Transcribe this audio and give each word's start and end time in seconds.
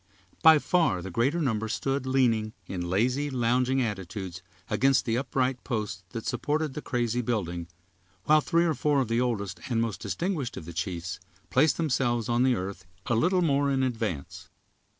By 0.41 0.57
far 0.57 1.03
the 1.03 1.11
greater 1.11 1.39
number 1.43 1.67
stood 1.67 2.07
leaning, 2.07 2.53
in 2.65 2.89
lazy, 2.89 3.29
lounging 3.29 3.83
attitudes, 3.83 4.41
against 4.67 5.05
the 5.05 5.15
upright 5.15 5.63
posts 5.63 6.01
that 6.09 6.25
supported 6.25 6.73
the 6.73 6.81
crazy 6.81 7.21
building, 7.21 7.67
while 8.23 8.41
three 8.41 8.65
or 8.65 8.73
four 8.73 8.99
of 9.01 9.09
the 9.09 9.21
oldest 9.21 9.59
and 9.69 9.79
most 9.79 10.01
distinguished 10.01 10.57
of 10.57 10.65
the 10.65 10.73
chiefs 10.73 11.19
placed 11.51 11.77
themselves 11.77 12.29
on 12.29 12.41
the 12.41 12.55
earth 12.55 12.87
a 13.05 13.13
little 13.13 13.43
more 13.43 13.69
in 13.69 13.83
advance. 13.83 14.49